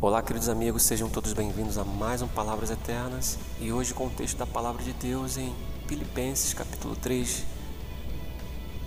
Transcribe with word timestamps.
Olá, 0.00 0.22
queridos 0.22 0.48
amigos, 0.48 0.84
sejam 0.84 1.10
todos 1.10 1.32
bem-vindos 1.32 1.76
a 1.76 1.82
mais 1.82 2.22
um 2.22 2.28
Palavras 2.28 2.70
Eternas. 2.70 3.36
E 3.60 3.72
hoje 3.72 3.92
com 3.92 4.06
o 4.06 4.10
texto 4.10 4.36
da 4.36 4.46
Palavra 4.46 4.80
de 4.80 4.92
Deus 4.92 5.36
em 5.36 5.52
Filipenses, 5.88 6.54
capítulo 6.54 6.94
3, 6.94 7.42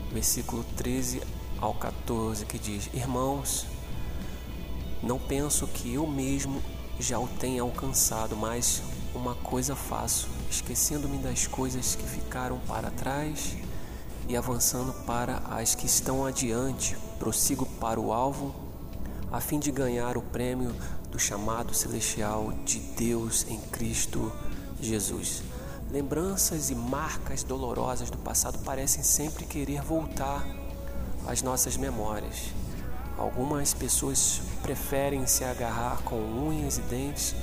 versículo 0.10 0.64
13 0.78 1.22
ao 1.60 1.74
14, 1.74 2.46
que 2.46 2.58
diz: 2.58 2.90
Irmãos, 2.94 3.66
não 5.04 5.20
penso 5.20 5.68
que 5.68 5.94
eu 5.94 6.08
mesmo 6.08 6.64
já 6.98 7.20
o 7.20 7.28
tenha 7.28 7.62
alcançado, 7.62 8.38
mas 8.38 8.82
uma 9.14 9.36
coisa 9.36 9.76
faço, 9.76 10.30
esquecendo-me 10.50 11.18
das 11.18 11.46
coisas 11.46 11.94
que 11.94 12.08
ficaram 12.08 12.58
para 12.60 12.90
trás 12.90 13.58
e 14.30 14.38
avançando 14.38 14.94
para 15.06 15.40
as 15.50 15.76
que 15.76 15.86
estão 15.86 16.26
adiante, 16.26 16.96
prossigo 17.20 17.66
para 17.66 18.00
o 18.00 18.14
alvo, 18.14 18.56
a 19.30 19.42
fim 19.42 19.60
de 19.60 19.72
ganhar 19.72 20.16
o 20.16 20.22
prêmio 20.22 20.74
do 21.12 21.20
chamado 21.20 21.74
celestial 21.74 22.54
de 22.66 22.80
Deus 22.80 23.46
em 23.50 23.60
Cristo 23.60 24.32
Jesus. 24.80 25.44
Lembranças 25.92 26.70
e 26.70 26.76
marcas 26.76 27.44
dolorosas 27.44 28.10
do 28.10 28.18
passado 28.18 28.58
parecem 28.60 29.04
sempre 29.04 29.46
querer 29.46 29.82
voltar 29.82 30.48
às 31.28 31.42
nossas 31.42 31.76
memórias. 31.76 32.54
Algumas 33.18 33.74
pessoas 33.74 34.42
preferem 34.64 35.28
se 35.28 35.44
agarrar 35.44 36.02
com 36.04 36.16
unhas 36.16 36.78
e 36.78 36.82
dentes 36.84 37.36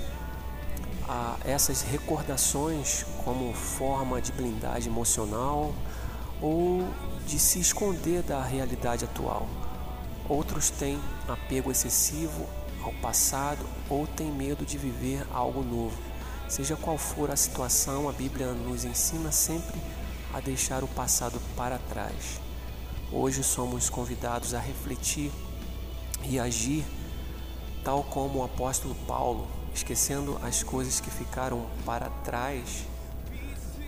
a 1.07 1.37
essas 1.45 1.83
recordações 1.83 3.05
como 3.25 3.53
forma 3.53 4.21
de 4.21 4.33
blindagem 4.33 4.91
emocional 4.91 5.75
ou 6.41 6.89
de 7.27 7.39
se 7.39 7.61
esconder 7.61 8.23
da 8.23 8.43
realidade 8.43 9.05
atual. 9.05 9.47
Outros 10.29 10.71
têm 10.71 10.99
apego 11.29 11.71
excessivo 11.71 12.47
ao 12.83 12.93
passado 12.95 13.65
ou 13.89 14.07
tem 14.07 14.31
medo 14.31 14.65
de 14.65 14.79
viver 14.79 15.27
algo 15.33 15.63
novo. 15.63 15.97
Seja 16.49 16.77
qual 16.77 16.97
for 16.97 17.31
a 17.31 17.37
situação, 17.37 18.09
a 18.09 18.13
Bíblia 18.13 18.53
nos 18.53 18.85
ensina 18.85 19.31
sempre 19.31 19.79
a 20.33 20.41
deixar 20.41 20.83
o 20.83 20.89
passado 20.89 21.41
para 21.57 21.79
trás. 21.79 22.41
Hoje 23.13 23.43
somos 23.43 23.89
convidados 23.89 24.55
a 24.55 24.61
refletir 24.61 25.31
e 26.25 26.39
agir 26.39 26.85
tal 27.85 28.03
como 28.05 28.41
o 28.41 28.45
apóstolo 28.45 28.95
Paulo, 29.07 29.47
esquecendo 29.75 30.39
as 30.43 30.63
coisas 30.63 31.01
que 31.01 31.11
ficaram 31.11 31.67
para 31.85 32.11
trás, 32.25 32.85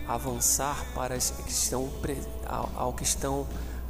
avançar 0.07 0.85
para 0.93 1.15
as 1.15 1.29
que 1.29 1.51
estão 1.51 1.89
ao 2.75 2.93
que 2.93 3.03
estão 3.03 3.47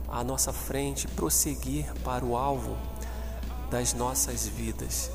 à 0.07 0.23
nossa 0.23 0.51
frente, 0.51 1.07
prosseguir 1.07 1.85
para 2.03 2.25
o 2.25 2.35
alvo 2.35 2.77
das 3.71 3.93
nossas 3.93 4.45
vidas, 4.45 5.09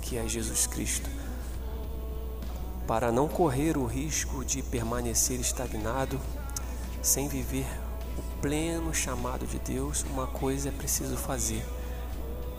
que 0.00 0.16
é 0.16 0.26
Jesus 0.26 0.66
Cristo. 0.66 1.08
Para 2.86 3.12
não 3.12 3.28
correr 3.28 3.76
o 3.76 3.84
risco 3.84 4.42
de 4.42 4.62
permanecer 4.62 5.38
estagnado, 5.38 6.18
sem 7.02 7.28
viver 7.28 7.66
o 8.16 8.40
pleno 8.40 8.94
chamado 8.94 9.46
de 9.46 9.58
Deus, 9.58 10.02
uma 10.10 10.26
coisa 10.26 10.70
é 10.70 10.72
preciso 10.72 11.14
fazer: 11.14 11.62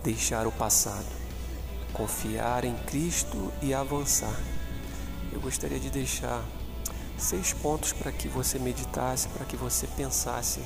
deixar 0.03 0.45
o 0.45 0.52
passado, 0.52 1.09
confiar 1.92 2.64
em 2.64 2.76
Cristo 2.86 3.52
e 3.64 3.73
avançar. 3.73 4.39
Eu 5.33 5.42
gostaria 5.42 5.80
de 5.80 5.89
deixar 5.89 6.45
seis 7.17 7.52
pontos 7.52 7.94
para 7.94 8.11
que 8.11 8.28
você 8.28 8.59
meditasse, 8.59 9.28
para 9.30 9.45
que 9.45 9.58
você 9.58 9.88
pensasse 9.88 10.59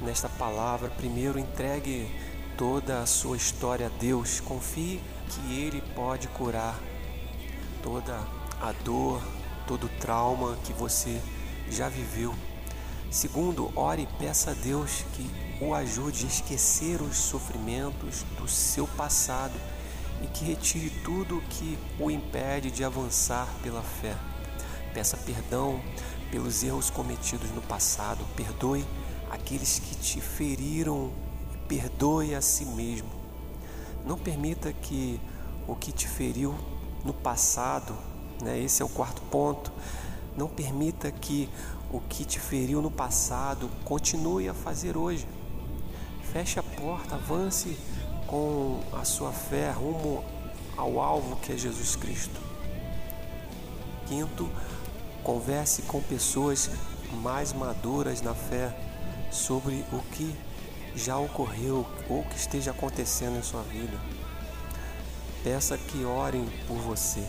nesta 0.00 0.30
palavra. 0.30 0.88
Primeiro, 0.88 1.38
entregue 1.38 2.10
toda 2.58 3.00
a 3.00 3.06
sua 3.06 3.36
história 3.36 3.86
a 3.86 4.00
Deus. 4.00 4.40
Confie 4.40 5.00
que 5.28 5.54
Ele 5.54 5.80
pode 5.94 6.26
curar 6.28 6.78
toda 7.82 8.18
a 8.60 8.72
dor, 8.84 9.22
todo 9.66 9.84
o 9.84 10.00
trauma 10.00 10.58
que 10.64 10.72
você 10.72 11.22
já 11.70 11.88
viveu. 11.88 12.34
Segundo, 13.10 13.72
ore 13.78 14.02
e 14.02 14.18
peça 14.18 14.50
a 14.50 14.54
Deus 14.54 15.04
que 15.14 15.30
o 15.64 15.72
ajude 15.72 16.24
a 16.24 16.28
esquecer 16.28 17.00
os 17.00 17.16
sofrimentos 17.16 18.24
do 18.36 18.48
seu 18.48 18.88
passado 18.88 19.54
e 20.20 20.26
que 20.26 20.44
retire 20.44 20.90
tudo 21.04 21.40
que 21.48 21.78
o 21.98 22.10
impede 22.10 22.72
de 22.72 22.82
avançar 22.82 23.46
pela 23.62 23.82
fé. 23.82 24.16
Peça 24.92 25.16
perdão 25.16 25.80
pelos 26.28 26.64
erros 26.64 26.90
cometidos 26.90 27.50
no 27.52 27.62
passado, 27.62 28.24
perdoe 28.36 28.84
aqueles 29.30 29.78
que 29.78 29.94
te 29.94 30.20
feriram 30.20 31.12
Perdoe 31.68 32.34
a 32.34 32.40
si 32.40 32.64
mesmo. 32.64 33.10
Não 34.04 34.16
permita 34.16 34.72
que 34.72 35.20
o 35.66 35.76
que 35.76 35.92
te 35.92 36.08
feriu 36.08 36.54
no 37.04 37.12
passado, 37.12 37.94
né, 38.42 38.58
esse 38.58 38.82
é 38.82 38.84
o 38.84 38.88
quarto 38.88 39.20
ponto, 39.22 39.70
não 40.36 40.48
permita 40.48 41.10
que 41.10 41.48
o 41.92 42.00
que 42.00 42.24
te 42.24 42.40
feriu 42.40 42.80
no 42.80 42.90
passado 42.90 43.68
continue 43.84 44.48
a 44.48 44.54
fazer 44.54 44.96
hoje. 44.96 45.26
Feche 46.32 46.58
a 46.58 46.62
porta, 46.62 47.14
avance 47.14 47.76
com 48.26 48.80
a 48.92 49.04
sua 49.04 49.32
fé 49.32 49.70
rumo 49.70 50.24
ao 50.76 51.00
alvo 51.00 51.36
que 51.36 51.52
é 51.52 51.56
Jesus 51.56 51.96
Cristo. 51.96 52.40
Quinto, 54.06 54.48
converse 55.22 55.82
com 55.82 56.00
pessoas 56.00 56.70
mais 57.22 57.52
maduras 57.52 58.22
na 58.22 58.34
fé 58.34 58.74
sobre 59.30 59.84
o 59.92 59.98
que 60.12 60.34
já 60.94 61.18
ocorreu 61.18 61.86
ou 62.08 62.24
que 62.24 62.36
esteja 62.36 62.70
acontecendo 62.70 63.38
em 63.38 63.42
sua 63.42 63.62
vida. 63.62 63.98
Peça 65.42 65.78
que 65.78 66.04
orem 66.04 66.46
por 66.66 66.76
você. 66.78 67.24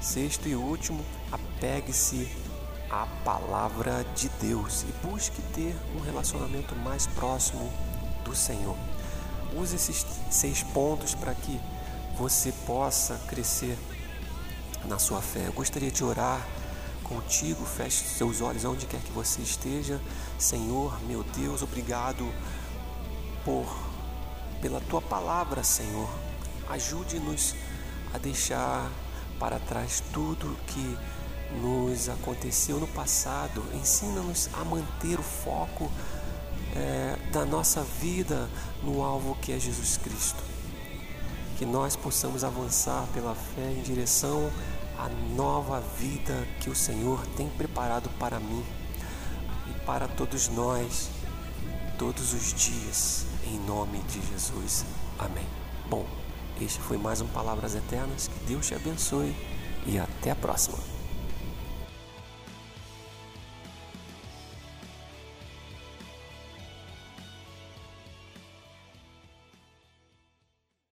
Sexto 0.00 0.48
e 0.48 0.54
último, 0.54 1.04
apegue-se 1.30 2.28
à 2.90 3.06
palavra 3.24 4.04
de 4.14 4.28
Deus 4.40 4.82
e 4.82 5.06
busque 5.06 5.40
ter 5.54 5.74
um 5.96 6.00
relacionamento 6.00 6.74
mais 6.76 7.06
próximo 7.06 7.72
do 8.24 8.34
Senhor. 8.34 8.76
Use 9.56 9.74
esses 9.74 10.04
seis 10.30 10.62
pontos 10.62 11.14
para 11.14 11.34
que 11.34 11.60
você 12.16 12.52
possa 12.66 13.20
crescer 13.28 13.76
na 14.84 14.98
sua 14.98 15.20
fé. 15.20 15.46
Eu 15.46 15.52
gostaria 15.52 15.90
de 15.90 16.04
orar 16.04 16.46
contigo. 17.06 17.64
Feche 17.64 18.04
seus 18.04 18.40
olhos 18.40 18.64
onde 18.64 18.86
quer 18.86 19.00
que 19.00 19.12
você 19.12 19.40
esteja. 19.40 20.00
Senhor, 20.38 21.00
meu 21.04 21.22
Deus, 21.22 21.62
obrigado 21.62 22.30
por 23.44 23.66
pela 24.60 24.80
tua 24.80 25.00
palavra, 25.00 25.62
Senhor. 25.62 26.08
Ajude-nos 26.68 27.54
a 28.12 28.18
deixar 28.18 28.90
para 29.38 29.58
trás 29.58 30.02
tudo 30.12 30.56
que 30.66 30.98
nos 31.60 32.08
aconteceu 32.08 32.78
no 32.80 32.86
passado. 32.88 33.62
Ensina-nos 33.74 34.48
a 34.54 34.64
manter 34.64 35.18
o 35.18 35.22
foco 35.22 35.90
é, 36.74 37.16
da 37.30 37.44
nossa 37.44 37.82
vida 37.82 38.48
no 38.82 39.02
alvo 39.02 39.36
que 39.40 39.52
é 39.52 39.58
Jesus 39.58 39.96
Cristo. 39.96 40.42
Que 41.58 41.64
nós 41.64 41.94
possamos 41.96 42.44
avançar 42.44 43.06
pela 43.14 43.34
fé 43.34 43.70
em 43.70 43.82
direção 43.82 44.50
a 44.74 44.75
nova 45.36 45.80
vida 45.98 46.46
que 46.60 46.70
o 46.70 46.74
Senhor 46.74 47.24
tem 47.36 47.48
preparado 47.48 48.08
para 48.18 48.40
mim 48.40 48.64
e 49.70 49.84
para 49.84 50.08
todos 50.08 50.48
nós, 50.48 51.10
todos 51.98 52.32
os 52.32 52.52
dias, 52.54 53.26
em 53.46 53.58
nome 53.60 53.98
de 54.00 54.20
Jesus. 54.26 54.84
Amém. 55.18 55.46
Bom, 55.88 56.06
este 56.60 56.80
foi 56.80 56.96
mais 56.96 57.20
um 57.20 57.26
Palavras 57.28 57.74
Eternas. 57.74 58.28
Que 58.28 58.46
Deus 58.46 58.66
te 58.66 58.74
abençoe 58.74 59.34
e 59.86 59.98
até 59.98 60.30
a 60.30 60.36
próxima. 60.36 60.95